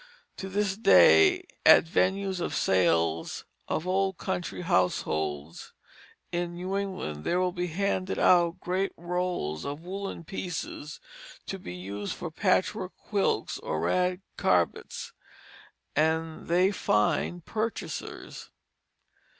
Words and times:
To 0.37 0.49
this 0.49 0.75
day 0.77 1.45
at 1.63 1.83
vendues 1.85 2.41
or 2.41 2.49
sales 2.49 3.45
of 3.67 3.85
old 3.85 4.17
country 4.17 4.61
households 4.61 5.73
in 6.31 6.55
New 6.55 6.75
England, 6.75 7.23
there 7.23 7.39
will 7.39 7.51
be 7.51 7.67
handed 7.67 8.17
out 8.17 8.59
great 8.59 8.93
rolls 8.97 9.63
of 9.63 9.81
woollen 9.83 10.23
pieces 10.23 10.99
to 11.45 11.59
be 11.59 11.75
used 11.75 12.15
for 12.15 12.31
patchwork 12.31 12.93
quilts 12.97 13.59
or 13.59 13.79
rag 13.81 14.21
carpets, 14.37 15.13
and 15.95 16.47
they 16.47 16.71
find 16.71 17.45
purchasers. 17.45 18.49